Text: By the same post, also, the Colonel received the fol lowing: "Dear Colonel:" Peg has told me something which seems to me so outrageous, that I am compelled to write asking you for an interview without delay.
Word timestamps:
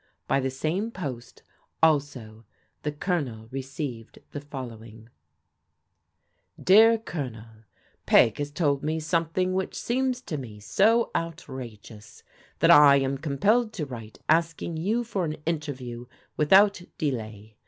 By 0.27 0.39
the 0.39 0.49
same 0.49 0.89
post, 0.89 1.43
also, 1.83 2.43
the 2.81 2.91
Colonel 2.91 3.47
received 3.51 4.17
the 4.31 4.41
fol 4.41 4.69
lowing: 4.69 5.09
"Dear 6.59 6.97
Colonel:" 6.97 7.65
Peg 8.07 8.39
has 8.39 8.49
told 8.49 8.81
me 8.81 8.99
something 8.99 9.53
which 9.53 9.75
seems 9.77 10.19
to 10.21 10.39
me 10.39 10.59
so 10.59 11.11
outrageous, 11.15 12.23
that 12.61 12.71
I 12.71 12.95
am 12.95 13.19
compelled 13.19 13.73
to 13.73 13.85
write 13.85 14.17
asking 14.27 14.77
you 14.77 15.03
for 15.03 15.23
an 15.23 15.37
interview 15.45 16.07
without 16.35 16.81
delay. 16.97 17.57